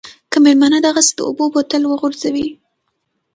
[0.31, 2.47] که مېلمانه دغسې د اوبو بوتل وغورځوي.